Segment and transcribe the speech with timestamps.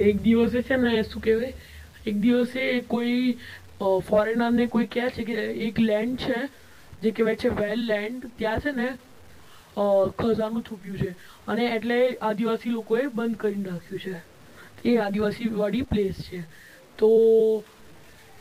[0.00, 1.52] એક દિવસે છે ને, શું કહેવાય?
[2.06, 3.36] એક દિવસે કોઈ
[4.08, 5.32] ફોરેનરને કોઈ કહે છે કે
[5.66, 6.38] એક લેન્ડ છે,
[7.02, 8.88] જે કહેવાય છે વેલ લેન્ડ ત્યાં છે ને
[10.18, 11.10] ખજાનું છુપ્યું છે.
[11.46, 14.16] અને એટલે આદિવાસી લોકોએ બંધ કરી નાખ્યું છે.
[14.84, 16.40] એ આદિવાસી વાળી પ્લેસ છે.
[16.98, 17.08] તો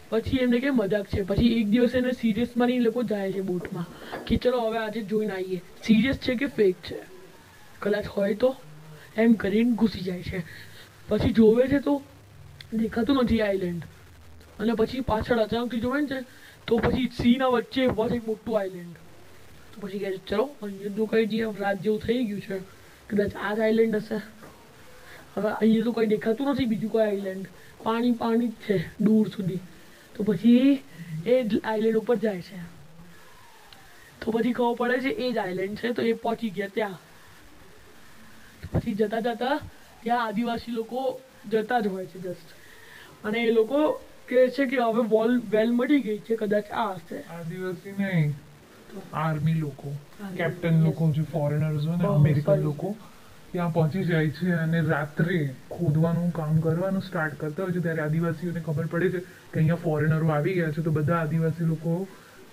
[0.10, 1.22] પછી એમને કે મજાક છે.
[1.22, 3.86] પછી એક દિવસ એને સિરિયસ એ લોકો જાય છે બોટમાં.
[4.26, 5.62] કે ચલો હવે આજે જોઈને આવીએ.
[5.84, 7.00] સિરિયસ છે કે ફેક છે?
[7.80, 8.56] કદાચ હોય તો
[9.18, 10.69] એમ કરીને ઘૂસી જાય છે.
[11.10, 11.94] પછી જોવે છે તો
[12.74, 13.84] દેખાતું નથી આઈલેન્ડ
[14.60, 16.20] અને પછી પાછળ અચાનકથી જોવે છે,
[16.66, 18.96] તો પછી સીના વચ્ચે બસ એક મોટું આઈલેન્ડ
[19.72, 22.58] તો પછી કહે છે, ચલો અહીંયા તો કઈ જે રાત જેવું થઈ ગયું છે.
[23.10, 24.20] કદાચ આ જ આઈલેન્ડ હશે.
[25.36, 27.46] હવે અહીંયા તો કંઈ દેખાતું નથી, બીજું કોઈ આઈલેન્ડ
[27.84, 29.62] પાણી પાણી જ છે, દૂર સુધી.
[30.16, 30.84] તો પછી
[31.26, 32.60] એ જ આઈલેન્ડ ઉપર જાય છે.
[34.22, 36.98] તો પછી ખબર પડે છે, એ જ આઈલેન્ડ છે, તો એ પહોંચી ગયા ત્યાં.
[38.72, 39.58] પછી જતા જતા
[40.02, 41.02] ત્યાં આદિવાસી લોકો
[41.48, 42.50] જતા જ હોય છે જસ્ટ
[43.24, 43.82] અને એ લોકો
[44.28, 47.20] કહે છે કે હવે વોલ વેલ મળી ગઈ છે કદાચ આ હશે.
[47.32, 48.36] આદિવાસી નહીં
[49.16, 49.94] આર્મી લોકો
[50.36, 52.96] કેપ્ટન લોકો જે ફોરેનર્સ હોય ને અમેરિકન લોકો
[53.52, 57.82] ત્યાં પહોંચી જાય છે અને રાત્રે ખોદવાનું કામ કરવાનું સ્ટાર્ટ કરતા હોય છે.
[57.82, 59.20] ત્યારે આદિવાસીઓને ખબર પડે છે
[59.52, 60.82] કે અહીંયા ફોરેનરો આવી ગયા છે.
[60.82, 61.94] તો બધા આદિવાસી લોકો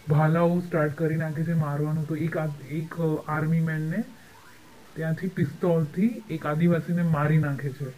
[0.08, 2.06] ભાલાઓ સ્ટાર્ટ કરી નાખે છે મારવાનું.
[2.06, 2.36] તો એક
[2.72, 2.94] એક
[3.28, 4.04] આર્મી મેનને
[4.96, 7.88] ત્યાંથી પિસ્તોલથી એક આદિવાસીને મારી નાખે છે.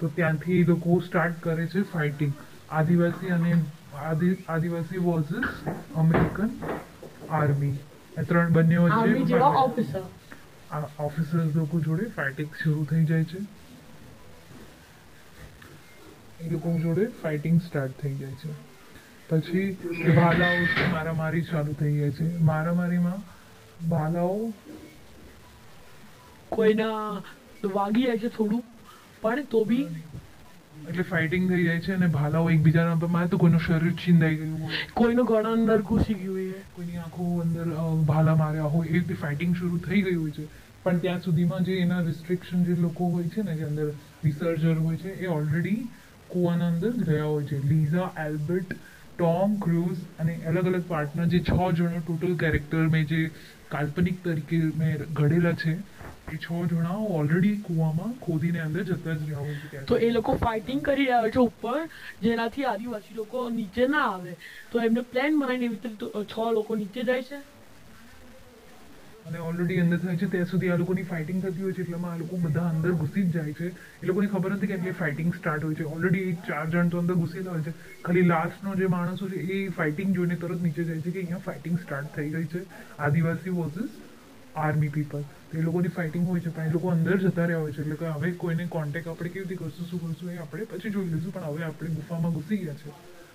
[0.00, 2.34] તો ત્યાંથી એ લોકો સ્ટાર્ટ કરે છે ફાઇટિંગ
[2.72, 3.52] આદિવાસી અને
[4.04, 5.48] આદિ આદિવાસી વર્સિસ
[5.94, 6.50] અમેરિકન
[7.32, 7.74] આર્મી
[8.24, 9.40] ત્રણ બંને વચ્ચે
[11.00, 13.40] ઓફિસર્સ લોકો જોડે ફાઇટિંગ શરૂ થઈ જાય છે.
[16.40, 18.50] એ લોકો જોડે ફાઇટિંગ સ્ટાર્ટ થઈ જાય છે.
[19.30, 19.66] પછી
[20.12, 20.58] ભાલાઓ
[20.90, 22.26] મારામારી ચાલુ થઈ જાય છે.
[22.42, 23.22] મારામારીમાં
[23.88, 24.36] ભાલાઓ
[26.50, 27.22] કોઈના
[27.74, 28.62] વાગી જાય છે થોડું
[29.22, 29.86] પણ તો બી
[30.88, 34.60] એટલે ફાઇટિંગ થઈ જાય છે અને ભાલાઓ એકબીજાના પર મારે તો કોઈનું શરીર છીંદાઈ ગયું
[34.60, 34.80] હોય.
[34.94, 37.66] કોઈનો ગળા અંદર ઘૂસી ગયું એ કોઈની આંખો અંદર
[38.10, 40.46] ભાલા માર્યા હોય એ રીતે ફાઇટિંગ શરૂ થઈ ગઈ હોય છે.
[40.84, 43.88] પણ ત્યાં સુધીમાં જે એના રિસ્ટ્રિક્શન જે લોકો હોય છે ને જે અંદર
[44.24, 45.80] રિસર્ચર હોય છે એ ઓલરેડી
[46.28, 47.60] કુવાના અંદર ગયા હોય છે.
[47.72, 48.76] લીઝા એલ્બર્ટ
[49.18, 53.20] ટોમ ક્રૂઝ અને અલગ અલગ પાર્ટના જે છ જણો ટોટલ કેરેક્ટર મેં જે
[53.70, 55.76] કાલ્પનિક તરીકે મેં ઘડેલા છે
[56.26, 61.04] છ જણા ઓલરેડી કુવામાં ખોદીને અંદર જતા જ રહ્યા હોય તો એ લોકો ફાઇટિંગ કરી
[61.04, 61.80] રહ્યા છે ઉપર
[62.22, 64.32] જેનાથી આદિવાસી લોકો નીચે ના આવે.
[64.70, 67.38] તો એમને પ્લાન બનાવીને એવી રીતે છ લોકો નીચે જાય છે?
[69.26, 72.16] અને ઓલરેડી અંદર થાય છે ત્યાં સુધી આ લોકોની ફાઇટિંગ થતી હોય છે એટલામાં આ
[72.16, 73.70] લોકો બધા અંદર ઘૂસી જ જાય છે.
[74.02, 75.84] એ લોકોને ખબર નથી કે એટલે ફાઇટિંગ સ્ટાર્ટ હોય છે.
[75.84, 77.72] ઓલરેડી ચાર જણ તો અંદર ઘૂસેલા હોય છે.
[78.04, 81.78] ખાલી લાસ્ટનો જે માણસો છે એ ફાઇટિંગ જોઈને તરત નીચે જાય છે કે અહીંયા ફાઇટિંગ
[81.78, 82.62] સ્ટાર્ટ થઈ ગઈ છે.
[82.98, 83.90] આદિવાસી વર્સિસ
[84.56, 85.24] આર્મી પીપલ.
[85.54, 87.80] એ લોકોની ફાઇટિંગ હોય છે, પણ એ લોકો અંદર જતા રહ્યા હોય છે.
[87.80, 91.08] એટલે કે હવે કોઈને કોન્ટેક્ટ આપણે કેવી રીતે કરશું, શું કરશું, એ આપણે પછી જોઈ
[91.08, 91.32] લઈશું.
[91.32, 92.90] પણ હવે આપણે ગુફામાં ઘૂસી ગયા છે.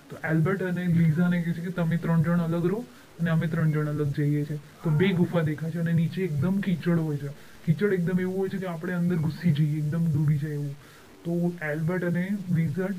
[0.10, 2.86] તો એલ્બર્ટ અને લીઝાને કહે છે કે તમે ત્રણ જણ અલગ રહો
[3.20, 4.60] અને અમે ત્રણ જણ અલગ જઈએ છીએ.
[4.84, 7.28] તો બે ગુફા દેખાય છે અને નીચે એકદમ કીચડ હોય છે.
[7.66, 10.76] કીચડ એકદમ એવું હોય છે કે આપણે અંદર ઘૂસી જઈએ, એકદમ ડૂબી જાય એવું.
[11.24, 12.96] તો એલ્બર્ટ અને લીઝર્ડ,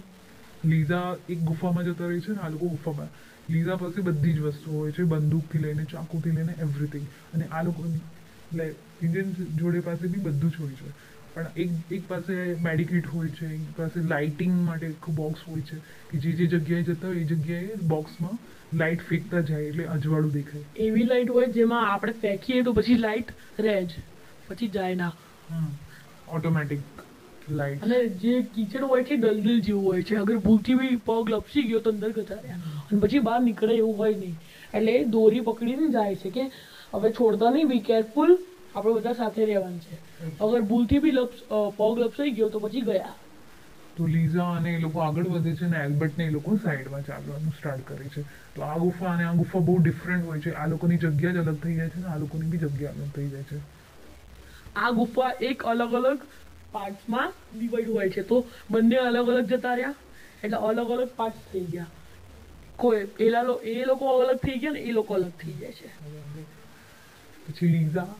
[0.64, 3.08] લીઝા એક ગુફામાં જતા રહે છે ને આ લોકો ગુફામાં.
[3.50, 7.84] લીઝા પાસે બધી જ વસ્તુઓ હોય છે, બંદૂકથી લઈને, ચાકુથી લઈને એવરીથિંગ અને આ લોકો
[9.02, 10.92] ઇન્ડિયન જોડે પાસે બી બધું જ હોય છે.
[11.34, 12.32] પણ એક એક પાસે
[12.64, 15.76] મેડિકેટ હોય છે એક પાસે લાઇટિંગ માટે એક બોક્સ હોય છે
[16.10, 18.38] કે જે જે જગ્યાએ જતા હોય એ જગ્યાએ બોક્સમાં
[18.74, 20.64] લાઇટ ફેંકતા જાય એટલે અજવાળું દેખાય.
[20.76, 24.04] એવી લાઈટ હોય જેમાં આપણે ફેંકીએ તો પછી લાઇટ રહે જ
[24.48, 25.12] પછી જાય ના.
[26.28, 26.80] ઓટોમેટિક
[27.48, 31.62] લાઇટ અને જે કિચડ હોય છે દલદલ જેવું હોય છે અગર ભૂલથી બી પગ લપસી
[31.62, 32.60] ગયો તો અંદર ગતા રહ્યા.
[32.90, 34.36] અને પછી બહાર નીકળે એવું હોય નહીં.
[34.74, 36.44] એટલે દોરી પકડીને જાય છે કે
[36.92, 38.32] હવે છોડતા નહીં બી કેરફુલ
[38.74, 39.96] આપણે બધા સાથે રહેવાનું છે.
[40.40, 41.44] અગર ભૂલથી બી લપસ
[41.76, 43.14] પગ લપસાઈ ગયો તો પછી ગયા.
[43.96, 47.84] તો લીઝા અને એ લોકો આગળ વધે છે અને એલ્બર્ટને એ લોકો સાઈડમાં ચાલવાનું સ્ટાર્ટ
[47.86, 48.24] કરે છે.
[48.54, 50.54] તો આ ગુફા અને આ ગુફા બહુ ડિફરન્ટ હોય છે.
[50.54, 53.28] આ લોકોની જગ્યા જ અલગ થઈ જાય છે અને આ લોકોની બી જગ્યા અલગ થઈ
[53.28, 53.58] જાય છે.
[54.76, 56.20] આ ગુફા એક અલગ અલગ
[56.74, 58.22] પાર્ટમાં ડિવાઈડ હોય છે.
[58.24, 58.36] તો
[58.70, 59.98] બંને અલગ અલગ જતા રહ્યા
[60.42, 61.90] એટલે અલગ અલગ પાર્ટ થઈ ગયા.
[62.78, 65.88] કોઈ એલા એ લોકો અલગ થઈ ગયા ને એ લોકો અલગ થઈ જાય છે.
[67.46, 68.14] પછી લીઝા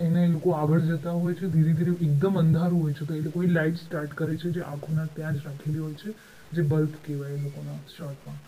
[0.00, 3.04] એને એ લોકો આગળ જતા હોય છે, ધીરે ધીરે એકદમ અંધારું હોય છે.
[3.04, 6.10] તો એ લોકો લાઇટ સ્ટાર્ટ કરે છે, જે આંખોના ત્યાં જ રાખેલી હોય છે,
[6.52, 8.38] જે બલ્બ કહેવાય એ લોકોના શર્ટમાં.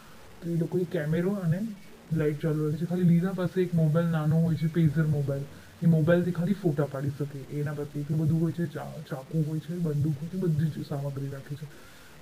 [0.40, 1.60] તો એ લોકો એ કેમેરો અને
[2.12, 2.84] લાઇટ ચાલુ રાખે છે.
[2.84, 5.44] ખાલી લીઝા પાસે એક મોબાઈલ નાનો હોય છે પેઝર મોબાઈલ.
[5.82, 7.38] એ મોબાઈલથી ખાલી ફોટા પાડી શકે.
[7.50, 8.66] એના પાસે એટલું બધું હોય છે
[9.08, 11.66] ચાકુ હોય છે, બંદૂક હોય છે, બધી જ સામગ્રી રાખે છે.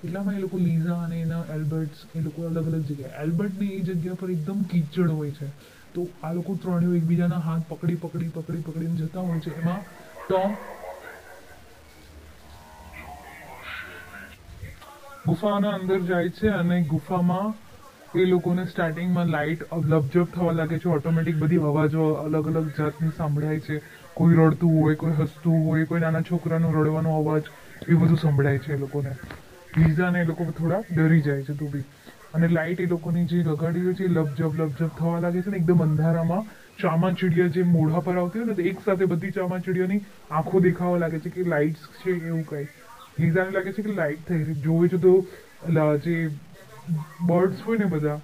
[0.02, 3.22] એટલામાં એ લોકો લીઝા અને એના એલ્બર્ટ્સ એ લોકો અલગ અલગ જગ્યાએ.
[3.22, 5.48] એલ્બર્ટની એ જગ્યા પર એકદમ કીચડ હોય છે.
[5.94, 9.60] તો આ લોકો ત્રણેય એકબીજાના હાથ પકડી પકડી પકડી, પકડીને જતા હોય છે.
[9.60, 9.82] એમાં
[10.28, 10.56] ટોમ
[15.26, 17.54] ગુફાના અંદર જાય છે અને ગુફામાં
[18.18, 20.88] એ લોકોને સ્ટાર્ટિંગમાં લાઇટ લપજપ થવા લાગે છે.
[20.88, 23.78] ઓટોમેટિક બધી અવાજો અલગ અલગ જાતની સાંભળાય છે.
[24.14, 27.42] કોઈ રડતું હોય, કોઈ હસતું હોય, કોઈ નાના છોકરાનો રડવાનો અવાજ,
[27.88, 29.16] એ બધું સંભળાય છે એ લોકોને.
[29.78, 31.84] લીઝાને એ લોકો થોડા ડરી જાય છે તું બી
[32.34, 35.82] અને લાઇટ એ લોકોની જે લગાડી હોય છે લપજપ લપજપ થવા લાગે છે ને, એકદમ
[35.82, 36.48] અંધારામાં
[36.78, 40.00] ચામાચીડિયા જે મોઢા પર આવતી હોય ને, તો એક સાથે બધી ચામાચીડિયાની
[40.30, 42.66] આંખો દેખાવા લાગે છે કે લાઇટ્સ છે એવું કઈ.
[43.20, 44.62] લીઝાને લાગે છે કે લાઇટ થઈ રહી.
[44.64, 45.12] જોવે છે તો
[46.04, 46.16] જે
[47.28, 48.18] બર્ડ્સ હોય ને બધા,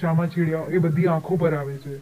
[0.00, 1.96] ચામાચીડિયા, એ બધી આંખો પર આવે છે.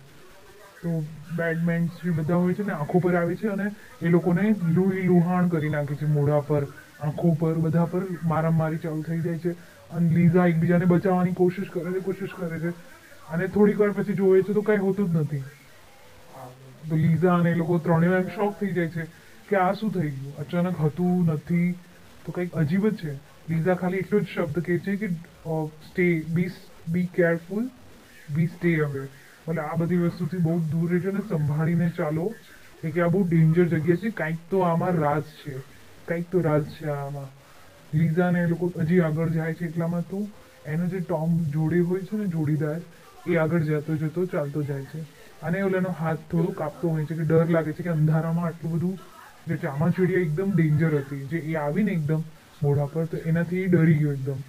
[0.83, 0.91] તો
[1.37, 3.71] બેડમેન્ટ્સ જે બધા હોય છે ને, આંખો પર આવે છે અને
[4.03, 4.45] એ લોકોને
[4.77, 6.67] લુહી લુહાણ કરી નાખે છે મોઢા પર,
[7.00, 9.56] આંખો પર, બધા પર, મારામારી ચાલુ થઈ જાય છે.
[9.90, 12.70] અને લીઝા એકબીજાને બચાવવાની કોશિશ કરે છે, કોશિશ કરે છે.
[13.29, 15.43] અને થોડીક વાર પછી જોવે છે તો કઈ હોતું જ નથી.
[16.88, 19.05] તો લીઝા અને એ લોકો ત્રણેય એમ શોક થઈ જાય છે
[19.49, 20.37] કે આ શું થઈ ગયું?
[20.37, 21.73] અચાનક હતું નથી.
[22.25, 23.12] તો કંઈક અજીબ જ છે.
[23.50, 25.08] લીઝા ખાલી એટલો જ શબ્દ કહે છે કે
[25.88, 26.50] stay be
[26.88, 27.64] be careful
[28.35, 32.32] be stay away એટલે આ બધી વસ્તુથી બહુ દૂર રહેજો અને સંભાળીને ચાલો.
[32.82, 34.11] કે આ બહુ ડેન્જર જગ્યા છે.
[34.11, 35.58] કાંઈક તો આમાં રાજ છે.
[36.08, 37.29] કંઈક તો રાજ છે આમાં.
[37.93, 40.20] લીઝા ને એ લોકો હજી આગળ જાય છે એટલામાં તો
[40.64, 42.81] એનો જે ટોમ જોડે હોય છે ને જોડીદાર,
[43.26, 45.05] એ આગળ જતો જતો ચાલતો જાય છે.
[45.43, 48.99] અને ઓલાનો હાથ થોડો કાપતો હોય છે કે ડર લાગે છે કે અંધારામાં આટલું બધું
[49.46, 52.23] જે ચામાચીડિયા એકદમ ડેન્જર હતી, જે એ આવીને એકદમ
[52.62, 54.40] મોઢા પર તો એનાથી એ ડરી ગયો એકદમ.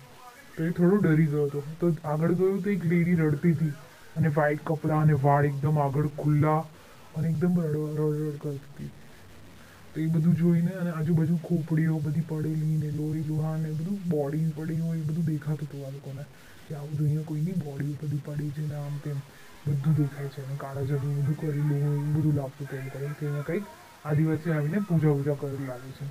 [0.57, 1.63] તો એ થોડો ડરી ગયો હતો.
[1.79, 3.73] તો આગળ ગયો તો એક લેડી રડતી હતી
[4.15, 6.59] અને વ્હાઈટ કપડાં અને વાળ એકદમ આગળ ખુલ્લા
[7.15, 8.89] અને એકદમ રડ રડ કરતી હતી.
[9.99, 14.79] એ બધું જોઈને અને આજુબાજુ ખોપડીઓ બધી પડેલી ને લોરી લુહા ને બધું બોડી પડી
[14.79, 16.23] હોય એ બધું દેખાતું હતું આ લોકોને.
[16.67, 19.17] કે આ બધું અહીંયા કોઈની બોડી બધી પડી છે ને આમ તેમ
[19.67, 23.25] બધું દેખાય છે અને કાળા જડું બધું કરેલું હોય એવું બધું લાગતું તેમ કરીને કે
[23.25, 23.63] અહીંયા કંઈક
[24.05, 26.05] આદિવાસી આવીને પૂજા વૂજા કરેલી લાગે છે.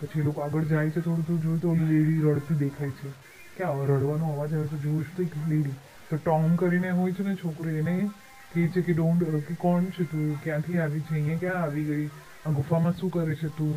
[0.00, 3.08] પછી એ લોકો આગળ જાય છે થોડું થોડું જોયું તો લેડી રડતી દેખાય છે.
[3.56, 5.74] કે આ રડવાનો અવાજ આવે તો જોયું છે તો એક લેડી.
[6.10, 8.10] તો ટોમ કરીને હોય છે ને છોકરી એને
[8.52, 10.42] કહે છે કે ડોન્ટ કે કોણ છે તું?
[10.42, 11.14] ક્યાંથી આવી છે?
[11.14, 12.10] અહીંયા ક્યાં આવી ગઈ?
[12.46, 13.74] આ ગુફામાં શું કરે છે તું?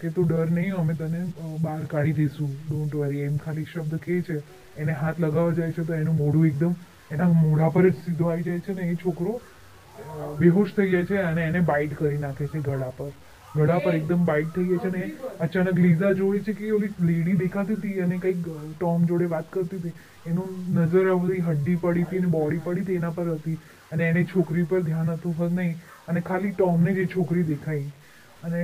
[0.00, 1.20] કે તું ડર નહીં, અમે તને
[1.60, 2.50] બહાર કાઢી દઈશું.
[2.70, 4.42] ડોન્ટ વરી એમ ખાલી શબ્દ કહે છે.
[4.76, 6.74] એને હાથ લગાવવા જાય છે તો એનું મોઢું એકદમ,
[7.10, 9.40] એના મોઢા પર જ સીધો આવી જાય છે ને એ છોકરો
[10.38, 13.10] બેહોશ થઈ જાય છે અને એને બાઇટ કરી નાખે છે ગળા પર.
[13.56, 17.32] ગળા પર એકદમ બાઇટ થઈ જાય છે ને અચાનક લીઝા જોવે છે કે ઓલી લેડી
[17.32, 18.36] દેખાતી હતી અને કંઈક
[18.80, 19.92] ટોમ જોડે વાત કરતી હતી.
[20.26, 23.58] એનું નજર આ બધી હડ્ડી પડી હતી અને બોડી પડી હતી એના પર હતી.
[23.92, 25.76] અને એને છોકરી પર ધ્યાન હતું, પણ નહીં.
[26.10, 27.88] અને ખાલી ટોમને જે છોકરી દેખાઈ,
[28.44, 28.60] અને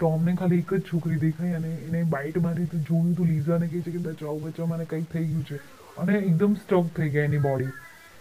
[0.00, 3.80] ટોમને ખાલી એક જ છોકરી દેખાઈ અને એને બાઇટ મારી તો જોયું તો લીઝાને કહે
[3.80, 5.60] છે કે બચાવ બચાવ, મને કંઈક થઈ ગયું છે.
[5.98, 7.74] અને એકદમ સ્ટક થઈ ગયા એની બોડી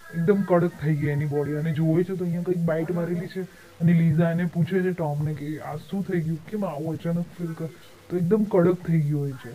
[0.06, 3.42] એકદમ કડક થઈ ગઈ એની બોડી અને જોવે છે તો અહીંયા કંઈક બાઇટ મારેલી છે
[3.82, 6.40] અને લીઝા એને પૂછે છે ટોમને કે, આ શું થઈ ગયું?
[6.46, 7.70] કેમ આવું અચાનક ફીલ કર?
[8.10, 9.54] તો એકદમ કડક થઈ ગયું હોય છે.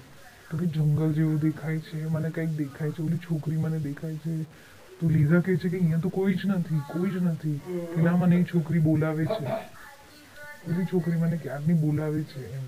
[0.51, 4.35] તો કે જંગલ જેવું દેખાય છે, મને કંઈક દેખાય છે, ઓલી છોકરી મને દેખાય છે.
[5.00, 7.61] તો લીઝા કહે છે કે અહીંયા તો કોઈ જ નથી, કોઈ જ નથી.
[7.94, 9.44] પેલા મને એ છોકરી બોલાવે છે.
[10.69, 12.67] ઓલી છોકરી મને ક્યારની બોલાવે છે એમ?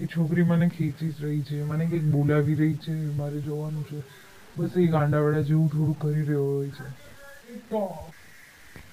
[0.00, 4.02] એ છોકરી મને ખેંચી જ રહી છે, મને કંઈક બોલાવી રહી છે, મારે જવાનું છે.
[4.56, 6.86] બસ એ ગાંડાવાડા જેવું થોડું કરી રહ્યો હોય છે.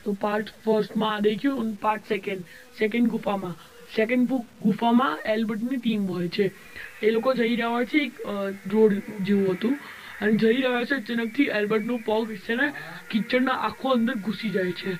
[0.03, 2.43] તો પાર્ટ ફર્સ્ટમાં આ દેખ્યું પાર્ટ સેકન્ડ
[2.79, 3.55] સેકન્ડ ગુફામાં.
[3.95, 4.31] સેકન્ડ
[4.61, 6.51] ગુફામાં એલ્બર્ટની ટીમ હોય છે.
[7.01, 8.13] એ લોકો જઈ રહ્યા હોય છે એક
[8.73, 9.79] રોડ જેવું હતું.
[10.19, 12.67] અને જઈ રહ્યા છે અચાનકથી એલ્બર્ટનું પગ છે ને
[13.09, 14.91] કિચડના આખો અંદર ઘૂસી જાય છે.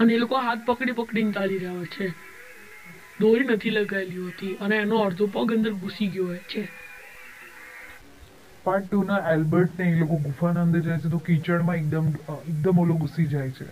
[0.00, 2.06] અને એ લોકો હાથ પકડી પકડીને ચાલી રહ્યા હોય છે.
[3.20, 6.62] દોરી નથી લગાવેલી હોતી અને એનો અડધો પગ અંદર ઘૂસી ગયો હોય છે.
[8.64, 12.06] પાર્ટ ટુ ના એલ્બર્ટ ને એ લોકો ગુફાના અંદર જાય છે તો કીચડમાં એકદમ
[12.44, 13.66] એકદમ ઓલો ઘૂસી જાય છે.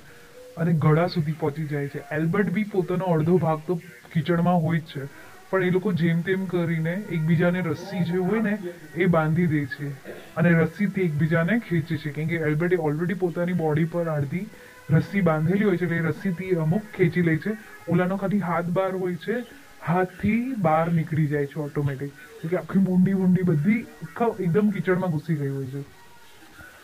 [0.56, 2.02] અને ગળા સુધી પહોંચી જાય છે.
[2.10, 3.78] એલ્બર્ટ બી પોતાનો અડધો ભાગ તો
[4.10, 5.08] કીચડમાં હોય જ છે.
[5.50, 8.58] પણ એ લોકો જેમ તેમ કરીને એકબીજાને રસ્સી જે હોય ને,
[8.94, 9.90] એ બાંધી દે છે.
[10.36, 12.10] અને રસ્સીથી એકબીજાને ખેંચે છે.
[12.10, 14.46] કેમ કે એલ્બર્ટે ઓલરેડી પોતાની બોડી પર અડધી
[14.90, 17.50] રસ્સી બાંધેલી હોય છે, એટલે રસ્સીથી અમુક ખેંચી લે છે.
[17.88, 19.44] ઓલાનો ખાલી હાથ બહાર હોય છે,
[19.86, 22.10] હાથથી બહાર નીકળી જાય છે ઓટોમેટિક
[22.50, 23.86] કે આખી મૂંડી મૂંડી બધી
[24.40, 25.82] એકદમ કિચડમાં ઘૂસી ગઈ હોય છે.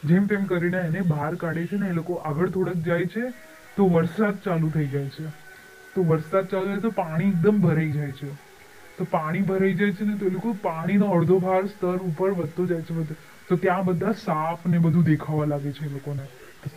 [0.04, 3.28] જેમ તેમ કરીને એને બહાર કાઢે છે ને, એ લોકો આગળ થોડક જાય છે,
[3.76, 5.24] તો વરસાદ ચાલુ થઈ જાય છે.
[5.94, 8.45] તો વરસાદ ચાલુ થાય તો પાણી એકદમ ભરાઈ જાય છે.
[8.98, 12.66] તો પાણી ભરાઈ જાય છે ને તો એ લોકો પાણીનો અડધો ભાર સ્તર ઉપર વધતો
[12.66, 13.14] જાય છે
[13.48, 16.26] તો ત્યાં બધા સાપ ને બધું દેખાવા લાગે છે એ લોકોને.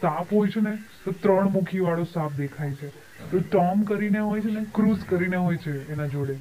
[0.01, 2.89] સાપ હોય છે ને, તો ત્રણ મુખી વાળો સાપ દેખાય છે.
[3.31, 6.35] તો ટોમ કરીને હોય છે ને, ક્રૂઝ કરીને હોય છે એના જોડે.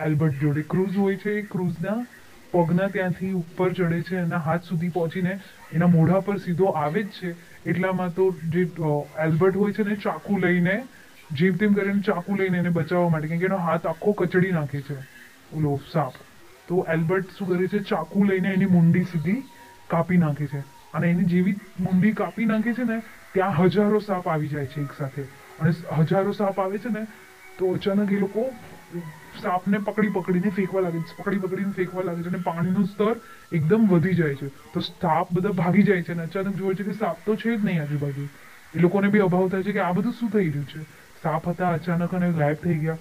[0.00, 2.06] એલ્બર્ટ જોડે ક્રૂઝ હોય છે એ ક્રૂઝના
[2.52, 5.38] પગના ત્યાંથી ઉપર ચડે છે, એના હાથ સુધી પહોંચીને
[5.72, 7.34] એના મોઢા પર સીધો આવે જ છે.
[7.70, 8.68] એટલામાં તો જે
[9.18, 10.84] એલ્બર્ટ હોય છે ને, ચાકુ લઈને,
[11.32, 14.80] જેમ તેમ કરીને ચાકુ લઈને એને બચાવવા માટે, કેમ કે એનો હાથ આખો કચડી નાખે
[14.80, 15.13] છે.
[15.56, 16.14] ઓલો સાપ
[16.68, 19.40] તો એલ્બર્ટ શું કરે છે ચાકુ લઈને એની મુંડી સીધી
[19.88, 20.62] કાપી નાખે છે
[20.94, 24.94] અને એની જેવી મુંડી કાપી નાખે છે ને ત્યાં હજારો સાપ આવી જાય છે એક
[24.98, 25.26] સાથે
[25.60, 27.06] અને હજારો સાપ આવે છે ને
[27.58, 28.46] તો અચાનક એ લોકો
[29.42, 33.16] સાપને પકડી પકડીને ફેંકવા લાગે છે પકડી પકડીને ફેંકવા લાગે છે અને પાણીનું સ્તર
[33.52, 36.92] એકદમ વધી જાય છે। તો સાપ બધા ભાગી જાય છે અને અચાનક જોવે છે કે
[36.92, 38.28] સાપ તો છે જ નહીં આજુબાજુ.
[38.74, 40.80] એ લોકોને બી અભાવ થાય છે કે આ બધું શું થઈ રહ્યું છે?
[41.22, 42.98] સાપ હતા, અચાનક અને ગાયબ થઈ ગયા.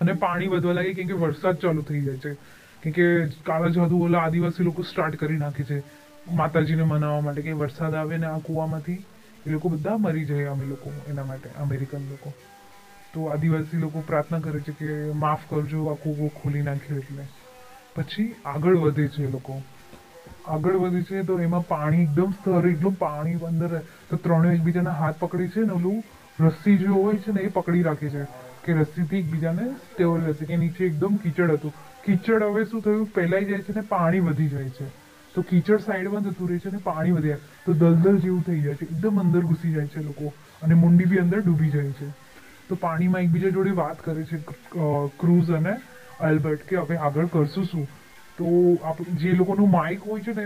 [0.00, 2.34] અને પાણી વધવા લાગે કેમ કે વરસાદ ચાલુ થઈ જાય છે.
[2.82, 3.06] કેમ કે
[3.44, 5.82] કાળા જાદુ ઓલા આદિવાસી લોકો સ્ટાર્ટ કરી નાખે છે.
[6.32, 9.04] માતાજીને મનાવવા માટે કે વરસાદ આવે ને આ કૂવામાંથી,
[9.46, 12.32] એ લોકો બધા મરી જાય અમે લોકો, એના માટે, અમેરિકન લોકો.
[13.14, 17.24] તો આદિવાસી લોકો પ્રાર્થના કરે છે કે માફ કરજો, આ કૂવો ખોલી નાખ્યો એટલે.
[17.94, 19.62] પછી આગળ વધે છે એ લોકો.
[20.46, 25.18] આગળ વધે છે તો એમાં પાણી એકદમ સ્તર એટલું પાણી અંદર તો ત્રણેય એકબીજાના હાથ
[25.18, 26.02] પકડી છે ને ઓલું
[26.40, 28.26] રસ્સી જે હોય છે ને એ પકડી રાખે છે.
[28.68, 31.74] કે રસ્સીથી એકબીજાને સ્ટેબલ રહેશે કે નીચે એકદમ કીચડ હતું.
[32.06, 33.04] કીચડ હવે શું થયું?
[33.18, 34.88] ફેલાઈ જાય છે ને પાણી વધી જાય છે.
[35.34, 37.42] તો કીચડ સાઈડમાં જતું રહે છે અને પાણી વધી જાય.
[37.66, 38.88] તો દલદલ જેવું થઈ જાય છે.
[38.94, 40.32] એકદમ અંદર ઘૂસી જાય છે લોકો.
[40.62, 42.08] અને મુંડી બી અંદર ડૂબી જાય છે.
[42.68, 44.38] તો પાણીમાં એકબીજા જોડે વાત કરે છે
[45.20, 45.74] ક્રૂઝ અને
[46.26, 47.86] આલ્બર્ટ કે હવે આગળ કરશું શું?
[48.38, 48.46] તો
[49.20, 50.44] જે લોકોનું માઇક હોય છે ને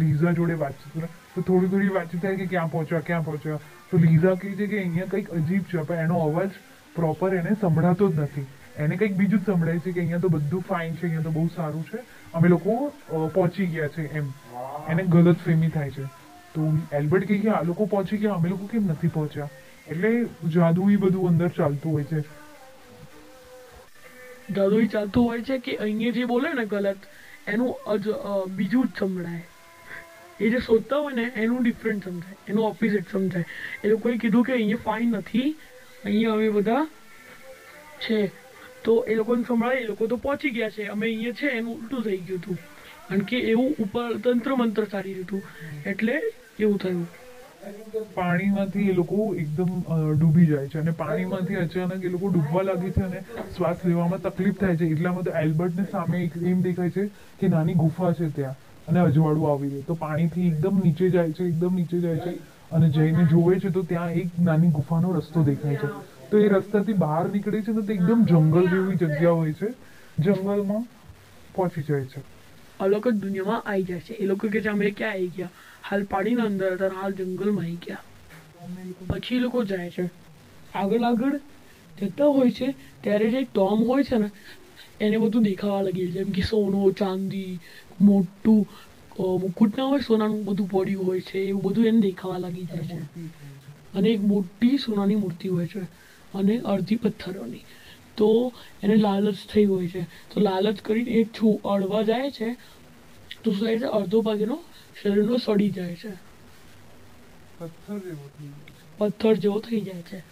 [0.00, 3.60] લીઝા જોડે વાતચીત તો થોડી થોડી વાતચીત થાય કે ક્યાં પહોંચ્યા ક્યાં પહોંચ્યા?
[3.90, 5.84] તો લીઝા કહે છે કે અહીંયા કંઈક અજીબ છે.
[5.88, 6.50] પણ એનો અવાજ
[6.96, 8.46] પ્રોપર એને સંભળાતો જ નથી.
[8.82, 11.48] એને કંઈક બીજું જ સંભળાય છે કે અહીંયા તો બધું ફાઇન છે અહીંયા તો બહુ
[11.56, 11.98] સારું છે.
[12.34, 12.76] અમે લોકો
[13.34, 14.26] પહોંચી ગયા છે એમ.
[14.90, 16.04] એને ગલત ફેમી થાય છે.
[16.54, 16.60] તો
[16.98, 19.50] એલ્બર્ટ કહે કે આ લોકો પહોંચી ગયા અમે લોકો કેમ નથી પહોંચ્યા?
[19.88, 20.10] એટલે
[20.54, 22.20] જાદુઈ બધું અંદર ચાલતું હોય છે.
[24.56, 27.00] જાદુઈ ચાલતું હોય છે કે અહીંયા જે બોલે ને ગલત
[27.46, 27.70] એનું
[28.56, 29.44] બીજું જ સંભળાય.
[30.40, 32.36] એ જે શોધતા હોય ને એનું ડિફરન્ટ સમજાય.
[32.48, 33.46] એનું ઓપોઝિટ સમજાય.
[33.84, 35.50] એ લોકોએ કીધું કે અહીંયા ફાઇન નથી
[36.04, 36.86] અહીંયા અમે બધા
[38.00, 38.26] છે.
[38.84, 40.86] તો એ લોકોને સંભળાય, એ લોકો તો પહોંચી ગયા છે.
[40.86, 42.56] અમે અહીંયા છે, એનું ઉલટું થઈ ગયું હતું.
[43.08, 45.42] કારણ કે એવું ઉપર તંત્ર મંત્ર ચાલી રહ્યું હતું.
[45.86, 46.14] એટલે
[46.60, 47.08] એવું થયું.
[48.14, 49.70] પાણીમાંથી એ લોકો એકદમ
[50.18, 50.78] ડૂબી જાય છે.
[50.78, 53.20] અને પાણીમાંથી અચાનક એ લોકો ડૂબવા લાગે છે અને
[53.56, 54.84] શ્વાસ લેવામાં તકલીફ થાય છે.
[54.84, 57.06] એટલા તો એલ્બર્ટને સામે એક એમ દેખાય છે
[57.40, 58.54] કે નાની ગુફા છે ત્યાં.
[58.88, 59.86] અને અજવાળું આવી રહ્યું.
[59.86, 62.51] તો પાણીથી એકદમ નીચે જાય છે, એકદમ નીચે જાય છે.
[62.71, 65.89] અને જઈને જોવે છે તો ત્યાં એક નાની ગુફાનો રસ્તો દેખાય છે
[66.29, 69.69] તો એ રસ્તાથી બહાર નીકળે છે તો તે એકદમ જંગલ જેવી જગ્યા હોય છે
[70.19, 70.83] જંગલમાં
[71.53, 72.21] પહોંચી જાય છે
[72.79, 76.05] અલગ જ દુનિયામાં આવી જાય છે એ લોકો કે છે અમે ક્યાં આવી ગયા હાલ
[76.05, 78.03] પાણીના અંદર હતા હાલ જંગલમાં આવી ગયા
[79.09, 80.09] પછી લોકો જાય છે
[80.75, 81.39] આગળ આગળ
[81.95, 82.67] જતા હોય છે
[83.01, 84.29] ત્યારે જે ટોમ હોય છે ને
[84.99, 87.59] એને બધું દેખાવા લાગી જેમ કે સોનો ચાંદી
[88.01, 88.61] મોટું
[89.20, 92.98] મુકુટ ના હોય સોનાનું બધું પડ્યું હોય છે એવું બધું એને દેખાવા લાગી જાય છે.
[93.94, 95.80] અને એક મોટી સોનાની મૂર્તિ હોય છે
[96.34, 97.64] અને અડધી પથ્થરોની.
[98.16, 98.52] તો
[98.82, 100.02] એને લાલચ થઈ હોય છે.
[100.02, 102.54] તો લાલચ કરીને એક છું અડવા જાય છે
[103.44, 104.58] તો શું થાય છે અડધો ભાગેનો
[105.02, 106.12] શરીરનો સડી જાય છે.
[108.98, 110.22] પથ્થર જેવો થઈ જાય છે.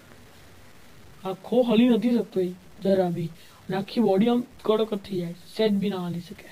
[1.24, 3.26] આખો હલી નથી શકતો એ જરા બી.
[3.26, 6.48] અને આખી બોડી આમ કડક થઈ જાય સેજ બી ના હલી શકે.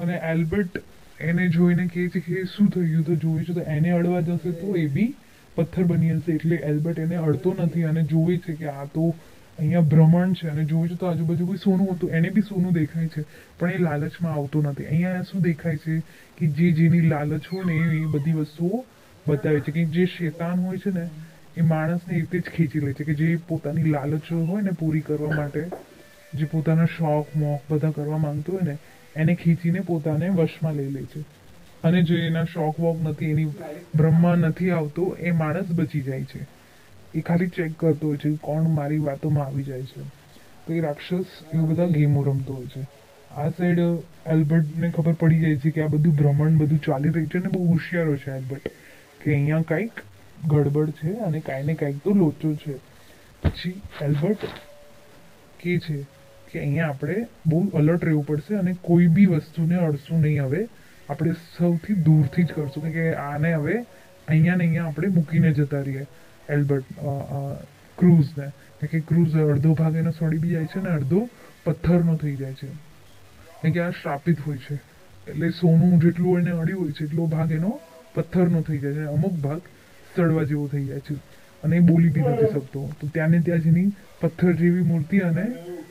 [0.00, 0.82] અને એલ્બર્ટ
[1.20, 3.04] એને જોઈને કહે છે કે શું થયું?
[3.04, 5.14] તો જોયું છે તો એને અડવા જશે તો એ બી
[5.56, 6.32] પથ્થર બની જશે.
[6.32, 9.14] એટલે એલ્બર્ટ એને અડતો નથી અને જોવે છે કે આ તો
[9.58, 12.10] અહીંયા ભ્રમણ છે અને જોવે છે તો આજુબાજુ કોઈ સોનું હતું.
[12.10, 13.24] એને બી સોનું દેખાય છે,
[13.58, 14.86] પણ એ લાલચમાં આવતો નથી.
[14.86, 16.02] અહીંયા શું દેખાય છે
[16.38, 18.84] કે જે જેની લાલચ હોય ને એ બધી વસ્તુઓ
[19.26, 19.72] બતાવે છે.
[19.72, 21.08] કે જે શેતાન હોય છે ને,
[21.56, 25.00] એ માણસને એ રીતે જ ખેંચી લે છે કે જે પોતાની લાલચ હોય ને પૂરી
[25.00, 25.66] કરવા માટે,
[26.34, 28.78] જે પોતાના શોખ, મોખ બધા કરવા માંગતો હોય ને
[29.16, 31.20] એને ખેંચીને પોતાને વશમાં લઈ લે છે.
[31.84, 33.44] અને જે એના શોક વોક નથી, એની
[33.94, 36.46] બ્રહ્મા નથી આવતો, એ માણસ બચી જાય છે.
[37.14, 40.00] એ ખાલી ચેક કરતો હોય છે, કોણ મારી વાતોમાં આવી જાય છે.
[40.66, 41.24] તો એ રાક્ષસ
[41.54, 42.98] એવું બધા ગેમો રમતો હોય છે.
[43.34, 43.78] આ સાઈડ
[44.26, 47.72] એલ્બર્ટને ખબર પડી જાય છે કે આ બધું ભ્રમણ બધું ચાલી રહ્યું છે અને બહુ
[47.72, 48.68] હોશિયારો છે એલ્બર્ટ
[49.24, 49.92] કે અહીંયા કંઈક
[50.46, 52.76] ગડબડ છે અને કાંઈ ને કાંઈક તો લોચો છે.
[53.42, 54.38] પછી એલ્બર્ટ
[55.60, 56.17] કે છે
[56.50, 57.16] કે અહીંયા આપણે
[57.52, 60.62] બહુ અલર્ટ રહેવું પડશે અને કોઈ બી વસ્તુને અડશું નહીં હવે.
[61.10, 62.92] આપણે સૌથી દૂરથી જ કરશું.
[62.96, 63.76] કે આને હવે
[64.28, 66.06] અહીંયા ને અહીંયા આપણે મૂકીને જતા રહીએ.
[66.56, 66.88] એલ્બર્ટ
[67.98, 68.46] ક્રૂઝને
[68.90, 71.20] કે ક્રૂઝ અડધો ભાગ એનો સડી બી જાય છે ને અડધો
[71.64, 72.68] પથ્થરનો થઈ જાય છે.
[73.62, 74.76] કારણ કે આ શ્રાપિત હોય છે.
[75.30, 77.72] એટલે સોનું જેટલું એને અડ્યું હોય છે એટલો ભાગ એનો
[78.14, 79.06] પથ્થરનો થઈ જાય છે.
[79.16, 79.60] અમુક ભાગ
[80.14, 81.16] સડવા જેવો થઈ જાય છે.
[81.62, 82.80] અને એ બોલી બી નથી શકતો.
[83.00, 83.88] તો ત્યાંને ત્યાં જેની
[84.20, 85.44] પથ્થર જેવી મૂર્તિ અને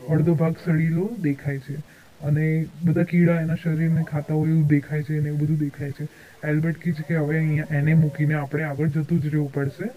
[0.10, 1.76] અડધો ભાગ સડીલો દેખાય છે
[2.22, 6.08] અને બધા કીડા એના શરીરને ખાતા હોય એવું દેખાય છે અને એવું બધું દેખાય છે.
[6.44, 9.90] એલ્બર્ટ કહે છે કે હવે અહીંયા એને મૂકીને આપણે આગળ જતું જ રહેવું પડશે.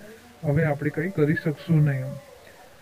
[0.44, 2.12] હવે આપણે કંઈ કરી શકશું નહીં એમ.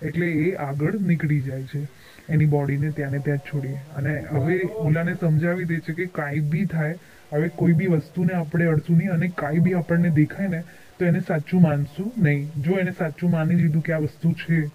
[0.03, 1.89] એટલે એ આગળ નીકળી જાય છે.
[2.29, 3.79] એની બોડીને ત્યાંને ત્યાં જ છોડીએ.
[3.97, 6.95] અને હવે ઓલાને સમજાવી દે છે કે કાંઈ બી થાય,
[7.33, 10.63] હવે કોઈ બી વસ્તુને આપણે અડશું નહીં અને કાંઈ બી આપણને દેખાય ને,
[10.99, 12.51] તો એને સાચું માનશું નહીં.
[12.63, 14.71] જો એને સાચું માની લીધું કે આ વસ્તુ છે,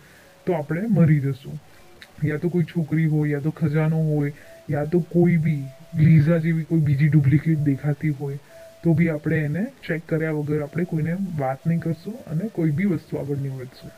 [0.46, 1.60] તો આપણે મરી જશું.
[2.26, 4.32] યા તો કોઈ છોકરી હોય, યા તો ખજાનો હોય,
[4.70, 5.64] યા તો કોઈ બી
[5.98, 8.38] લીઝા જેવી કોઈ બીજી ડુપ્લિકેટ દેખાતી હોય,
[8.84, 12.86] તો બી આપણે એને ચેક કર્યા વગર આપણે કોઈને વાત નહીં કરશું અને કોઈ બી
[12.86, 13.92] વસ્તુ આગળ નહીં વધશું.